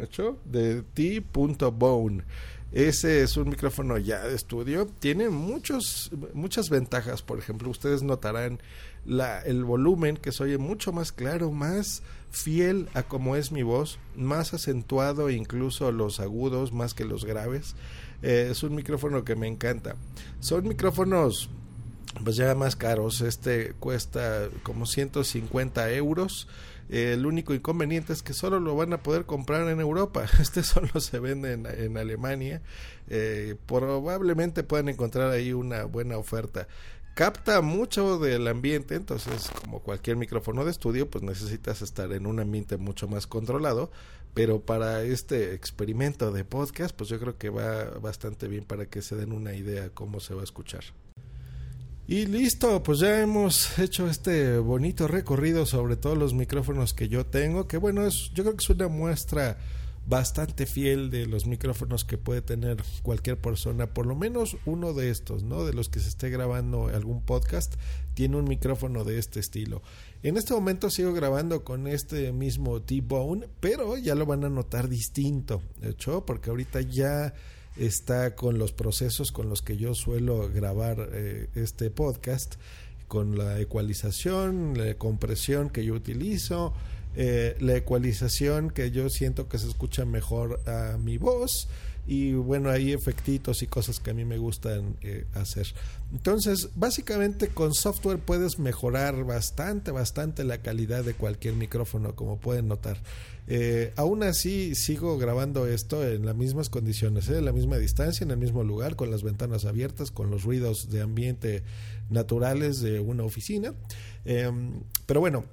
hecho 0.00 0.38
de 0.44 0.82
t.bone. 0.82 2.24
Ese 2.72 3.22
es 3.22 3.36
un 3.36 3.48
micrófono 3.48 3.98
ya 3.98 4.26
de 4.26 4.34
estudio. 4.34 4.86
Tiene 4.86 5.28
muchos, 5.28 6.10
muchas 6.34 6.70
ventajas. 6.70 7.22
Por 7.22 7.38
ejemplo, 7.38 7.68
ustedes 7.68 8.02
notarán 8.02 8.60
la, 9.04 9.40
el 9.40 9.64
volumen 9.64 10.16
que 10.16 10.30
se 10.30 10.44
oye 10.44 10.58
mucho 10.58 10.92
más 10.92 11.10
claro, 11.10 11.50
más 11.50 12.02
fiel 12.30 12.88
a 12.94 13.02
como 13.02 13.34
es 13.34 13.50
mi 13.50 13.62
voz, 13.64 13.98
más 14.14 14.54
acentuado 14.54 15.30
incluso 15.30 15.90
los 15.90 16.20
agudos 16.20 16.72
más 16.72 16.94
que 16.94 17.04
los 17.04 17.24
graves. 17.24 17.74
Eh, 18.22 18.48
es 18.50 18.62
un 18.62 18.74
micrófono 18.74 19.24
que 19.24 19.34
me 19.34 19.48
encanta. 19.48 19.96
Son 20.38 20.68
micrófonos 20.68 21.50
pues 22.22 22.36
ya 22.36 22.54
más 22.54 22.76
caros. 22.76 23.20
Este 23.20 23.74
cuesta 23.78 24.48
como 24.62 24.86
150 24.86 25.92
euros. 25.92 26.48
El 26.90 27.24
único 27.24 27.54
inconveniente 27.54 28.12
es 28.12 28.22
que 28.22 28.32
solo 28.32 28.58
lo 28.58 28.74
van 28.74 28.92
a 28.92 29.02
poder 29.02 29.24
comprar 29.24 29.68
en 29.68 29.80
Europa. 29.80 30.26
Este 30.40 30.62
solo 30.64 31.00
se 31.00 31.20
vende 31.20 31.52
en, 31.52 31.96
Alemania. 31.96 32.62
Eh, 33.08 33.54
probablemente 33.66 34.64
puedan 34.64 34.88
encontrar 34.88 35.30
ahí 35.30 35.52
una 35.52 35.84
buena 35.84 36.18
oferta. 36.18 36.66
Capta 37.14 37.60
mucho 37.60 38.18
del 38.18 38.48
ambiente, 38.48 38.94
entonces 38.94 39.50
como 39.60 39.80
cualquier 39.80 40.16
micrófono 40.16 40.64
de 40.64 40.70
estudio, 40.70 41.10
pues 41.10 41.22
necesitas 41.22 41.82
estar 41.82 42.12
en 42.12 42.26
un 42.26 42.40
ambiente 42.40 42.76
mucho 42.76 43.06
más 43.08 43.26
controlado. 43.26 43.90
Pero 44.34 44.60
para 44.60 45.02
este 45.02 45.54
experimento 45.54 46.30
de 46.32 46.44
podcast, 46.44 46.94
pues 46.96 47.10
yo 47.10 47.18
creo 47.18 47.36
que 47.36 47.50
va 47.50 47.84
bastante 48.00 48.48
bien 48.48 48.64
para 48.64 48.86
que 48.86 49.02
se 49.02 49.16
den 49.16 49.32
una 49.32 49.54
idea 49.54 49.90
cómo 49.90 50.20
se 50.20 50.34
va 50.34 50.40
a 50.40 50.44
escuchar. 50.44 50.84
Y 52.10 52.26
listo, 52.26 52.82
pues 52.82 52.98
ya 52.98 53.20
hemos 53.20 53.78
hecho 53.78 54.10
este 54.10 54.58
bonito 54.58 55.06
recorrido 55.06 55.64
sobre 55.64 55.94
todos 55.94 56.18
los 56.18 56.34
micrófonos 56.34 56.92
que 56.92 57.08
yo 57.08 57.24
tengo, 57.24 57.68
que 57.68 57.76
bueno, 57.76 58.04
es, 58.04 58.32
yo 58.34 58.42
creo 58.42 58.56
que 58.56 58.64
es 58.64 58.70
una 58.70 58.88
muestra 58.88 59.58
bastante 60.08 60.66
fiel 60.66 61.10
de 61.10 61.26
los 61.26 61.46
micrófonos 61.46 62.04
que 62.04 62.18
puede 62.18 62.42
tener 62.42 62.82
cualquier 63.04 63.40
persona, 63.40 63.94
por 63.94 64.06
lo 64.06 64.16
menos 64.16 64.56
uno 64.66 64.92
de 64.92 65.10
estos, 65.10 65.44
¿no? 65.44 65.64
De 65.64 65.72
los 65.72 65.88
que 65.88 66.00
se 66.00 66.08
esté 66.08 66.30
grabando 66.30 66.88
algún 66.88 67.22
podcast, 67.22 67.76
tiene 68.14 68.38
un 68.38 68.48
micrófono 68.48 69.04
de 69.04 69.20
este 69.20 69.38
estilo. 69.38 69.80
En 70.24 70.36
este 70.36 70.52
momento 70.52 70.90
sigo 70.90 71.12
grabando 71.12 71.62
con 71.62 71.86
este 71.86 72.32
mismo 72.32 72.82
T-Bone, 72.82 73.46
pero 73.60 73.96
ya 73.96 74.16
lo 74.16 74.26
van 74.26 74.42
a 74.42 74.48
notar 74.48 74.88
distinto, 74.88 75.62
de 75.80 75.90
hecho, 75.90 76.26
porque 76.26 76.50
ahorita 76.50 76.80
ya 76.80 77.34
está 77.80 78.34
con 78.36 78.58
los 78.58 78.72
procesos 78.72 79.32
con 79.32 79.48
los 79.48 79.62
que 79.62 79.78
yo 79.78 79.94
suelo 79.94 80.50
grabar 80.52 81.08
eh, 81.12 81.48
este 81.54 81.90
podcast, 81.90 82.56
con 83.08 83.38
la 83.38 83.58
ecualización, 83.58 84.74
la 84.76 84.94
compresión 84.94 85.70
que 85.70 85.84
yo 85.84 85.94
utilizo, 85.94 86.74
eh, 87.16 87.56
la 87.58 87.76
ecualización 87.76 88.70
que 88.70 88.90
yo 88.90 89.08
siento 89.08 89.48
que 89.48 89.58
se 89.58 89.66
escucha 89.66 90.04
mejor 90.04 90.60
a 90.68 90.98
mi 90.98 91.16
voz 91.16 91.68
y 92.06 92.32
bueno, 92.32 92.70
hay 92.70 92.92
efectitos 92.92 93.62
y 93.62 93.66
cosas 93.66 94.00
que 94.00 94.10
a 94.10 94.14
mí 94.14 94.24
me 94.24 94.38
gustan 94.38 94.96
eh, 95.02 95.26
hacer. 95.34 95.66
Entonces, 96.12 96.70
básicamente 96.74 97.48
con 97.48 97.72
software 97.72 98.18
puedes 98.18 98.58
mejorar 98.58 99.24
bastante, 99.24 99.90
bastante 99.92 100.42
la 100.44 100.58
calidad 100.58 101.04
de 101.04 101.14
cualquier 101.14 101.54
micrófono, 101.54 102.16
como 102.16 102.38
pueden 102.38 102.68
notar. 102.68 102.98
Eh, 103.46 103.92
aún 103.96 104.22
así, 104.22 104.74
sigo 104.74 105.18
grabando 105.18 105.66
esto 105.66 106.06
en 106.06 106.24
las 106.24 106.36
mismas 106.36 106.68
condiciones, 106.68 107.28
en 107.28 107.44
la 107.44 107.52
misma 107.52 107.78
distancia, 107.78 108.24
en 108.24 108.30
el 108.30 108.36
mismo 108.36 108.64
lugar, 108.64 108.96
con 108.96 109.10
las 109.10 109.22
ventanas 109.22 109.64
abiertas, 109.64 110.10
con 110.10 110.30
los 110.30 110.44
ruidos 110.44 110.90
de 110.90 111.00
ambiente 111.00 111.62
naturales 112.10 112.80
de 112.80 113.00
una 113.00 113.24
oficina. 113.24 113.74
Em, 114.24 114.82
pero 115.06 115.20
bueno, 115.20 115.44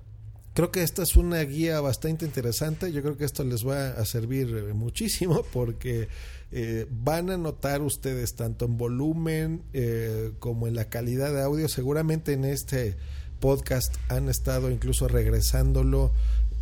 creo 0.58 0.72
que 0.72 0.82
esta 0.82 1.04
es 1.04 1.16
una 1.16 1.40
guía 1.44 1.82
bastante 1.82 2.26
interesante. 2.26 2.92
Yo 2.92 3.04
creo 3.04 3.16
que 3.16 3.26
esto 3.26 3.44
les 3.44 3.64
va 3.64 3.90
a 3.90 4.06
servir 4.06 4.48
eh, 4.56 4.74
muchísimo 4.74 5.44
porque 5.54 6.08
eh, 6.52 6.88
van 6.90 7.30
a 7.30 7.38
notar 7.38 7.84
ustedes 7.84 8.34
tanto 8.34 8.66
en 8.66 8.76
volumen 8.76 9.62
eh, 9.74 10.32
como 10.40 10.66
en 10.66 10.74
la 10.74 10.86
calidad 10.86 11.32
de 11.32 11.44
audio. 11.44 11.70
Seguramente 11.70 12.34
en 12.34 12.44
este 12.44 12.98
podcast 13.40 13.94
han 14.10 14.30
estado 14.30 14.72
incluso 14.72 15.08
regresándolo, 15.08 16.12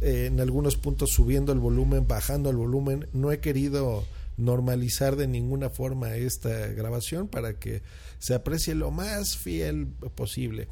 en 0.01 0.41
algunos 0.41 0.75
puntos 0.75 1.11
subiendo 1.11 1.53
el 1.53 1.59
volumen, 1.59 2.05
bajando 2.05 2.49
el 2.49 2.57
volumen. 2.57 3.07
No 3.13 3.31
he 3.31 3.39
querido 3.39 4.03
normalizar 4.35 5.15
de 5.15 5.27
ninguna 5.27 5.69
forma 5.69 6.15
esta 6.15 6.67
grabación 6.67 7.29
para 7.29 7.59
que 7.59 7.81
se 8.19 8.33
aprecie 8.33 8.75
lo 8.75 8.91
más 8.91 9.37
fiel 9.37 9.87
posible. 10.15 10.67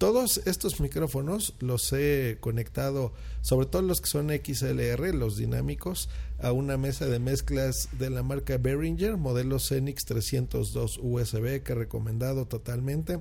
Todos 0.00 0.40
estos 0.46 0.80
micrófonos 0.80 1.52
los 1.58 1.92
he 1.92 2.38
conectado, 2.40 3.12
sobre 3.42 3.66
todo 3.66 3.82
los 3.82 4.00
que 4.00 4.08
son 4.08 4.30
XLR, 4.30 5.14
los 5.14 5.36
dinámicos, 5.36 6.08
a 6.38 6.52
una 6.52 6.78
mesa 6.78 7.04
de 7.04 7.18
mezclas 7.18 7.90
de 7.98 8.08
la 8.08 8.22
marca 8.22 8.56
Behringer, 8.56 9.18
modelo 9.18 9.58
Cenix 9.58 10.06
302 10.06 11.00
USB, 11.02 11.62
que 11.62 11.72
he 11.72 11.74
recomendado 11.74 12.46
totalmente, 12.46 13.20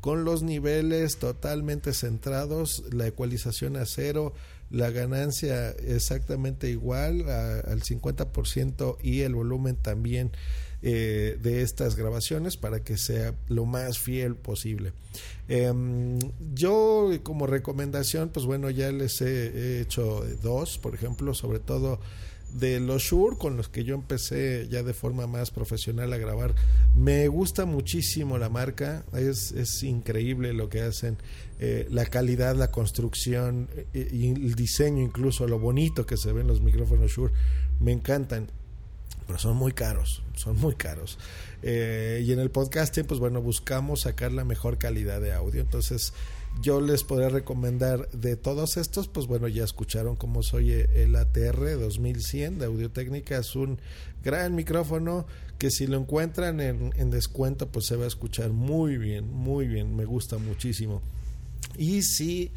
con 0.00 0.24
los 0.24 0.42
niveles 0.42 1.18
totalmente 1.18 1.92
centrados, 1.94 2.82
la 2.90 3.06
ecualización 3.06 3.76
a 3.76 3.86
cero, 3.86 4.32
la 4.68 4.90
ganancia 4.90 5.70
exactamente 5.70 6.68
igual 6.68 7.30
al 7.30 7.82
50% 7.82 8.96
y 9.00 9.20
el 9.20 9.36
volumen 9.36 9.76
también 9.76 10.32
eh, 10.82 11.38
de 11.42 11.62
estas 11.62 11.96
grabaciones 11.96 12.56
para 12.56 12.84
que 12.84 12.98
sea 12.98 13.34
lo 13.48 13.64
más 13.64 13.98
fiel 13.98 14.36
posible. 14.36 14.92
Em, 15.48 16.18
yo 16.54 17.10
como 17.22 17.46
recomendación, 17.46 18.28
pues 18.28 18.44
bueno, 18.46 18.68
ya 18.70 18.92
les 18.92 19.20
he, 19.22 19.80
hecho 19.80 20.24
dos, 20.42 20.78
por 20.78 20.94
ejemplo, 20.94 21.32
sobre 21.34 21.60
todo 21.60 21.98
de 22.52 22.78
los 22.78 23.02
Shure 23.02 23.36
con 23.36 23.56
los 23.56 23.68
que 23.68 23.84
yo 23.84 23.94
empecé 23.94 24.68
ya 24.70 24.82
de 24.82 24.94
forma 24.94 25.26
más 25.26 25.50
profesional 25.50 26.12
a 26.12 26.18
grabar. 26.18 26.54
Me 26.94 27.26
gusta 27.28 27.64
muchísimo 27.64 28.38
la 28.38 28.48
marca, 28.48 29.04
es, 29.14 29.82
increíble 29.82 30.52
lo 30.52 30.68
que 30.68 30.82
hacen, 30.82 31.16
eh, 31.58 31.86
la 31.90 32.04
calidad, 32.04 32.54
la 32.54 32.70
construcción 32.70 33.68
y 33.94 34.28
el 34.28 34.54
diseño, 34.54 35.02
incluso 35.02 35.48
lo 35.48 35.58
bonito 35.58 36.04
que 36.04 36.16
se 36.16 36.32
ven 36.32 36.46
los 36.46 36.60
micrófonos 36.60 37.10
Shure, 37.10 37.32
me 37.80 37.92
encantan. 37.92 38.50
Pero 39.26 39.38
son 39.38 39.56
muy 39.56 39.72
caros, 39.72 40.22
son 40.34 40.58
muy 40.58 40.74
caros. 40.74 41.18
Eh, 41.62 42.22
y 42.24 42.32
en 42.32 42.38
el 42.38 42.50
podcasting, 42.50 43.04
pues 43.04 43.20
bueno, 43.20 43.42
buscamos 43.42 44.02
sacar 44.02 44.32
la 44.32 44.44
mejor 44.44 44.78
calidad 44.78 45.20
de 45.20 45.32
audio. 45.32 45.60
Entonces, 45.60 46.12
yo 46.60 46.80
les 46.80 47.04
podría 47.04 47.28
recomendar 47.28 48.08
de 48.10 48.36
todos 48.36 48.76
estos, 48.76 49.08
pues 49.08 49.26
bueno, 49.26 49.48
ya 49.48 49.64
escucharon 49.64 50.16
cómo 50.16 50.42
soy 50.42 50.70
el 50.70 51.14
ATR 51.16 51.78
2100 51.78 52.58
de 52.58 52.66
Audio 52.66 52.90
Técnica. 52.90 53.38
Es 53.38 53.56
un 53.56 53.78
gran 54.24 54.54
micrófono 54.54 55.26
que 55.58 55.70
si 55.70 55.86
lo 55.86 55.98
encuentran 55.98 56.60
en, 56.60 56.92
en 56.96 57.10
descuento, 57.10 57.68
pues 57.68 57.86
se 57.86 57.96
va 57.96 58.04
a 58.04 58.08
escuchar 58.08 58.50
muy 58.50 58.96
bien, 58.96 59.30
muy 59.30 59.66
bien. 59.66 59.96
Me 59.96 60.04
gusta 60.04 60.38
muchísimo. 60.38 61.02
Y 61.76 62.02
si 62.02 62.52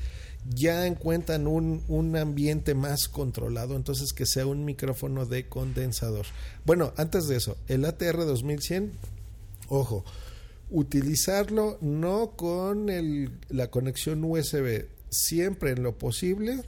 ya 0.48 0.88
encuentran 0.88 1.48
un, 1.48 1.84
un, 1.88 2.16
ambiente 2.16 2.74
más 2.74 3.08
controlado, 3.08 3.76
entonces 3.76 4.14
que 4.14 4.26
sea 4.26 4.46
un 4.46 4.66
micrófono 4.66 5.26
de 5.26 5.48
condensador. 5.48 6.26
Bueno, 6.66 6.94
antes 6.98 7.28
de 7.28 7.36
eso, 7.36 7.58
el 7.68 7.86
ATR 7.86 8.26
2100, 8.26 8.92
ojo, 9.68 10.06
utilizarlo 10.70 11.78
no 11.82 12.32
con 12.32 12.90
el, 12.90 13.32
la 13.50 13.70
conexión 13.70 14.24
USB, 14.24 14.86
siempre 15.10 15.72
en 15.72 15.84
lo 15.84 15.98
posible 15.98 16.64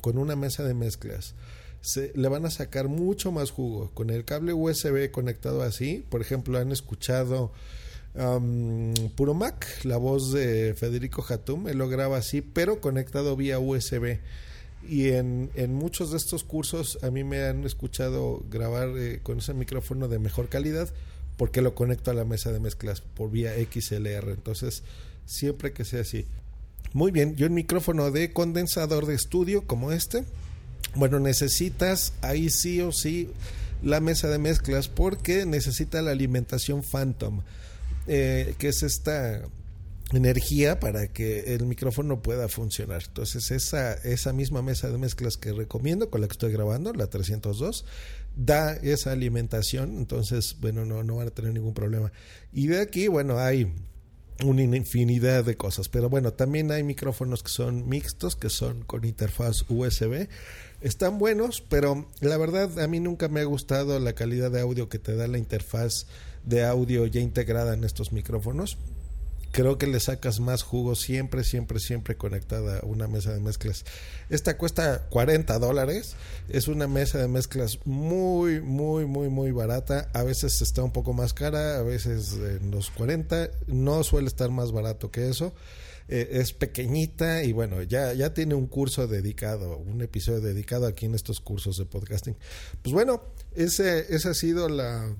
con 0.00 0.18
una 0.18 0.36
mesa 0.36 0.64
de 0.64 0.74
mezclas. 0.74 1.34
Se, 1.80 2.12
le 2.14 2.28
van 2.28 2.46
a 2.46 2.50
sacar 2.50 2.88
mucho 2.88 3.30
más 3.32 3.50
jugo. 3.50 3.90
Con 3.94 4.10
el 4.10 4.24
cable 4.24 4.52
USB 4.52 5.10
conectado 5.10 5.62
así, 5.62 6.04
por 6.08 6.20
ejemplo, 6.20 6.58
han 6.58 6.72
escuchado 6.72 7.52
Puro 8.14 9.34
Mac, 9.34 9.66
la 9.82 9.96
voz 9.96 10.32
de 10.32 10.74
Federico 10.74 11.24
Hatum, 11.28 11.66
él 11.66 11.78
lo 11.78 11.88
graba 11.88 12.18
así, 12.18 12.42
pero 12.42 12.80
conectado 12.80 13.36
vía 13.36 13.58
USB. 13.58 14.18
Y 14.88 15.08
en, 15.08 15.50
en, 15.54 15.74
muchos 15.74 16.10
de 16.12 16.18
estos 16.18 16.44
cursos 16.44 16.98
a 17.02 17.10
mí 17.10 17.24
me 17.24 17.42
han 17.42 17.64
escuchado 17.64 18.44
grabar 18.50 18.90
eh, 18.96 19.20
con 19.22 19.38
ese 19.38 19.54
micrófono 19.54 20.08
de 20.08 20.18
mejor 20.18 20.48
calidad 20.48 20.90
porque 21.36 21.62
lo 21.62 21.74
conecto 21.74 22.10
a 22.10 22.14
la 22.14 22.24
mesa 22.24 22.52
de 22.52 22.60
mezclas 22.60 23.00
por 23.00 23.30
vía 23.30 23.54
XLR. 23.54 24.30
Entonces, 24.30 24.82
siempre 25.26 25.72
que 25.72 25.84
sea 25.84 26.02
así. 26.02 26.26
Muy 26.92 27.10
bien, 27.10 27.34
yo 27.34 27.46
un 27.46 27.54
micrófono 27.54 28.10
de 28.10 28.32
condensador 28.32 29.06
de 29.06 29.14
estudio 29.14 29.66
como 29.66 29.90
este, 29.90 30.24
bueno, 30.94 31.18
necesitas 31.18 32.12
ahí 32.20 32.50
sí 32.50 32.80
o 32.80 32.92
sí 32.92 33.30
la 33.82 33.98
mesa 34.00 34.28
de 34.28 34.38
mezclas 34.38 34.88
porque 34.88 35.44
necesita 35.44 36.02
la 36.02 36.12
alimentación 36.12 36.82
Phantom 36.82 37.42
eh, 38.06 38.54
que 38.58 38.68
es 38.68 38.82
esta 38.82 39.42
energía 40.12 40.78
para 40.80 41.08
que 41.08 41.54
el 41.54 41.66
micrófono 41.66 42.22
pueda 42.22 42.48
funcionar. 42.48 43.02
Entonces 43.06 43.50
esa, 43.50 43.94
esa 43.94 44.32
misma 44.32 44.62
mesa 44.62 44.90
de 44.90 44.98
mezclas 44.98 45.36
que 45.36 45.52
recomiendo, 45.52 46.10
con 46.10 46.20
la 46.20 46.28
que 46.28 46.32
estoy 46.32 46.52
grabando, 46.52 46.92
la 46.92 47.06
302, 47.06 47.84
da 48.36 48.74
esa 48.74 49.12
alimentación, 49.12 49.96
entonces, 49.96 50.56
bueno, 50.60 50.84
no, 50.84 51.02
no 51.02 51.16
van 51.16 51.28
a 51.28 51.30
tener 51.30 51.52
ningún 51.52 51.74
problema. 51.74 52.12
Y 52.52 52.66
de 52.66 52.80
aquí, 52.80 53.08
bueno, 53.08 53.38
hay 53.38 53.72
una 54.42 54.62
infinidad 54.62 55.44
de 55.44 55.56
cosas, 55.56 55.88
pero 55.88 56.08
bueno, 56.08 56.32
también 56.32 56.72
hay 56.72 56.82
micrófonos 56.82 57.42
que 57.42 57.50
son 57.50 57.88
mixtos, 57.88 58.34
que 58.34 58.50
son 58.50 58.82
con 58.82 59.04
interfaz 59.04 59.64
USB. 59.68 60.28
Están 60.80 61.18
buenos, 61.18 61.60
pero 61.60 62.06
la 62.20 62.36
verdad 62.36 62.78
a 62.80 62.88
mí 62.88 63.00
nunca 63.00 63.28
me 63.28 63.40
ha 63.40 63.44
gustado 63.44 63.98
la 64.00 64.14
calidad 64.14 64.50
de 64.50 64.60
audio 64.60 64.88
que 64.88 64.98
te 64.98 65.14
da 65.14 65.28
la 65.28 65.38
interfaz 65.38 66.06
de 66.44 66.64
audio 66.64 67.06
ya 67.06 67.20
integrada 67.20 67.74
en 67.74 67.84
estos 67.84 68.12
micrófonos. 68.12 68.76
Creo 69.54 69.78
que 69.78 69.86
le 69.86 70.00
sacas 70.00 70.40
más 70.40 70.64
jugo 70.64 70.96
siempre, 70.96 71.44
siempre, 71.44 71.78
siempre 71.78 72.16
conectada 72.16 72.80
a 72.80 72.86
una 72.86 73.06
mesa 73.06 73.32
de 73.32 73.38
mezclas. 73.38 73.84
Esta 74.28 74.58
cuesta 74.58 75.06
40 75.10 75.60
dólares. 75.60 76.16
Es 76.48 76.66
una 76.66 76.88
mesa 76.88 77.18
de 77.18 77.28
mezclas 77.28 77.78
muy, 77.84 78.60
muy, 78.60 79.06
muy, 79.06 79.28
muy 79.28 79.52
barata. 79.52 80.10
A 80.12 80.24
veces 80.24 80.60
está 80.60 80.82
un 80.82 80.92
poco 80.92 81.12
más 81.12 81.34
cara, 81.34 81.78
a 81.78 81.82
veces 81.82 82.32
en 82.32 82.72
los 82.72 82.90
40. 82.90 83.48
No 83.68 84.02
suele 84.02 84.26
estar 84.26 84.50
más 84.50 84.72
barato 84.72 85.12
que 85.12 85.28
eso. 85.28 85.54
Eh, 86.08 86.30
es 86.32 86.52
pequeñita 86.52 87.44
y 87.44 87.52
bueno, 87.52 87.80
ya, 87.84 88.12
ya 88.12 88.34
tiene 88.34 88.56
un 88.56 88.66
curso 88.66 89.06
dedicado, 89.06 89.78
un 89.78 90.02
episodio 90.02 90.40
dedicado 90.40 90.88
aquí 90.88 91.06
en 91.06 91.14
estos 91.14 91.40
cursos 91.40 91.76
de 91.76 91.86
podcasting. 91.86 92.36
Pues 92.82 92.92
bueno, 92.92 93.22
ese, 93.54 94.12
ese 94.12 94.30
ha 94.30 94.34
sido 94.34 94.68
la, 94.68 95.14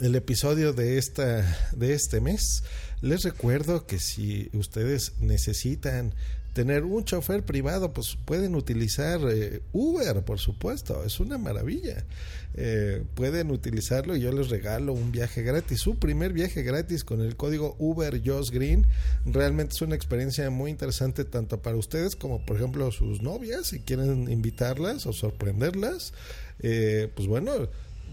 el 0.00 0.14
episodio 0.14 0.72
de, 0.72 0.98
esta, 0.98 1.70
de 1.72 1.94
este 1.94 2.20
mes. 2.20 2.62
Les 3.00 3.22
recuerdo 3.22 3.86
que 3.86 3.98
si 3.98 4.50
ustedes 4.52 5.12
necesitan 5.20 6.12
tener 6.52 6.82
un 6.82 7.04
chofer 7.04 7.44
privado, 7.44 7.92
pues 7.92 8.18
pueden 8.24 8.56
utilizar 8.56 9.20
eh, 9.30 9.62
Uber, 9.72 10.24
por 10.24 10.40
supuesto, 10.40 11.04
es 11.04 11.20
una 11.20 11.38
maravilla. 11.38 12.04
Eh, 12.54 13.04
pueden 13.14 13.52
utilizarlo 13.52 14.16
y 14.16 14.20
yo 14.22 14.32
les 14.32 14.48
regalo 14.48 14.92
un 14.92 15.12
viaje 15.12 15.42
gratis, 15.42 15.78
su 15.78 16.00
primer 16.00 16.32
viaje 16.32 16.64
gratis 16.64 17.04
con 17.04 17.20
el 17.20 17.36
código 17.36 17.76
Uber 17.78 18.20
Josh 18.24 18.50
Green. 18.50 18.86
Realmente 19.24 19.74
es 19.74 19.82
una 19.82 19.94
experiencia 19.94 20.50
muy 20.50 20.72
interesante 20.72 21.24
tanto 21.24 21.62
para 21.62 21.76
ustedes 21.76 22.16
como 22.16 22.44
por 22.44 22.56
ejemplo 22.56 22.90
sus 22.90 23.22
novias, 23.22 23.68
si 23.68 23.78
quieren 23.78 24.28
invitarlas 24.28 25.06
o 25.06 25.12
sorprenderlas. 25.12 26.12
Eh, 26.60 27.08
pues 27.14 27.28
bueno, 27.28 27.52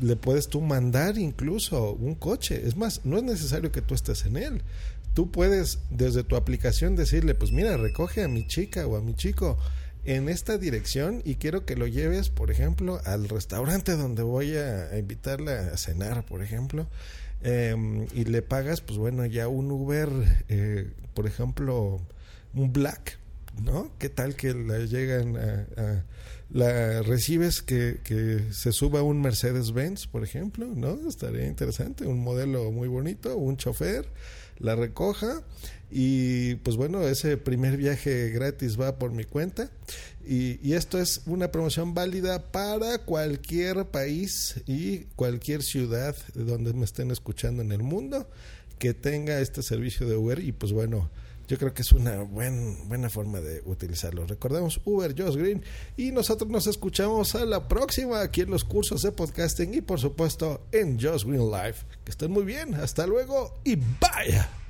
le 0.01 0.15
puedes 0.15 0.47
tú 0.47 0.61
mandar 0.61 1.17
incluso 1.17 1.93
un 1.93 2.15
coche. 2.15 2.61
Es 2.65 2.75
más, 2.75 3.01
no 3.03 3.17
es 3.17 3.23
necesario 3.23 3.71
que 3.71 3.81
tú 3.81 3.93
estés 3.95 4.25
en 4.25 4.37
él. 4.37 4.61
Tú 5.13 5.31
puedes 5.31 5.79
desde 5.89 6.23
tu 6.23 6.35
aplicación 6.35 6.95
decirle, 6.95 7.35
pues 7.35 7.51
mira, 7.51 7.77
recoge 7.77 8.23
a 8.23 8.27
mi 8.27 8.47
chica 8.47 8.85
o 8.85 8.97
a 8.97 9.01
mi 9.01 9.15
chico 9.15 9.57
en 10.03 10.29
esta 10.29 10.57
dirección 10.57 11.21
y 11.25 11.35
quiero 11.35 11.65
que 11.65 11.75
lo 11.75 11.87
lleves, 11.87 12.29
por 12.29 12.51
ejemplo, 12.51 12.99
al 13.05 13.27
restaurante 13.29 13.93
donde 13.93 14.23
voy 14.23 14.55
a, 14.55 14.97
invitarla 14.97 15.71
a 15.73 15.77
cenar, 15.77 16.25
por 16.25 16.43
ejemplo. 16.43 16.87
Em, 17.41 18.07
y 18.13 18.25
le 18.25 18.41
pagas, 18.41 18.81
pues 18.81 18.97
bueno, 18.97 19.25
ya 19.25 19.47
un 19.47 19.71
Uber, 19.71 20.09
eh, 20.49 20.91
por 21.13 21.27
ejemplo, 21.27 22.01
un 22.53 22.73
Black, 22.73 23.17
¿no? 23.63 23.91
¿Qué 23.99 24.09
tal 24.09 24.35
que 24.35 24.53
la 24.53 24.79
llegan 24.79 25.37
a 25.37 26.03
la 26.49 27.01
recibes 27.01 27.61
que, 27.61 27.99
que 28.03 28.51
se 28.51 28.71
suba 28.71 29.01
un 29.01 29.21
Mercedes-Benz, 29.21 30.07
por 30.07 30.23
ejemplo, 30.23 30.67
¿no? 30.75 31.07
Estaría 31.07 31.47
interesante, 31.47 32.05
un 32.05 32.19
modelo 32.19 32.71
muy 32.71 32.87
bonito, 32.87 33.35
un 33.37 33.57
chofer, 33.57 34.07
la 34.59 34.75
recoja 34.75 35.43
y 35.91 36.55
pues 36.55 36.77
bueno, 36.77 37.01
ese 37.07 37.37
primer 37.37 37.77
viaje 37.77 38.29
gratis 38.29 38.79
va 38.79 38.97
por 38.97 39.11
mi 39.11 39.23
cuenta 39.23 39.69
y, 40.25 40.59
y 40.67 40.73
esto 40.73 40.99
es 40.99 41.21
una 41.25 41.51
promoción 41.51 41.93
válida 41.93 42.51
para 42.51 42.99
cualquier 42.99 43.85
país 43.85 44.61
y 44.65 44.99
cualquier 45.15 45.61
ciudad 45.61 46.15
donde 46.33 46.73
me 46.73 46.85
estén 46.85 47.11
escuchando 47.11 47.61
en 47.61 47.71
el 47.71 47.83
mundo 47.83 48.29
que 48.79 48.93
tenga 48.93 49.39
este 49.39 49.61
servicio 49.61 50.07
de 50.07 50.15
Uber 50.15 50.39
y 50.39 50.51
pues 50.51 50.71
bueno, 50.71 51.09
yo 51.47 51.57
creo 51.57 51.73
que 51.73 51.81
es 51.81 51.91
una 51.91 52.23
buen, 52.23 52.87
buena 52.87 53.09
forma 53.09 53.39
de 53.39 53.61
utilizarlo. 53.65 54.25
Recordemos 54.25 54.81
Uber, 54.85 55.13
Josh 55.17 55.35
Green. 55.35 55.63
Y 55.97 56.11
nosotros 56.11 56.49
nos 56.49 56.67
escuchamos 56.67 57.35
a 57.35 57.45
la 57.45 57.67
próxima 57.67 58.21
aquí 58.21 58.41
en 58.41 58.51
los 58.51 58.63
cursos 58.63 59.01
de 59.01 59.11
podcasting 59.11 59.73
y 59.73 59.81
por 59.81 59.99
supuesto 59.99 60.65
en 60.71 60.99
Josh 60.99 61.23
Green 61.23 61.51
Live. 61.51 61.75
Que 62.03 62.11
estén 62.11 62.31
muy 62.31 62.43
bien. 62.43 62.73
Hasta 62.75 63.05
luego 63.05 63.59
y 63.63 63.75
bye. 63.75 64.64